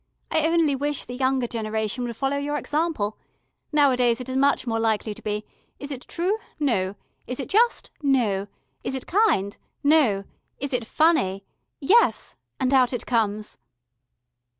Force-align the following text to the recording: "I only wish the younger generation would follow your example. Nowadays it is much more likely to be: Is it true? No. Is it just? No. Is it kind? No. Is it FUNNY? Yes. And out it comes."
"I 0.31 0.47
only 0.47 0.75
wish 0.75 1.05
the 1.05 1.13
younger 1.15 1.45
generation 1.45 2.03
would 2.05 2.15
follow 2.15 2.37
your 2.37 2.57
example. 2.57 3.19
Nowadays 3.71 4.19
it 4.19 4.27
is 4.29 4.35
much 4.35 4.65
more 4.65 4.79
likely 4.79 5.13
to 5.13 5.21
be: 5.21 5.45
Is 5.77 5.91
it 5.91 6.07
true? 6.07 6.39
No. 6.59 6.95
Is 7.27 7.39
it 7.39 7.49
just? 7.49 7.91
No. 8.01 8.47
Is 8.83 8.95
it 8.95 9.05
kind? 9.05 9.55
No. 9.83 10.23
Is 10.57 10.73
it 10.73 10.85
FUNNY? 10.87 11.43
Yes. 11.79 12.35
And 12.59 12.73
out 12.73 12.93
it 12.93 13.05
comes." 13.05 13.59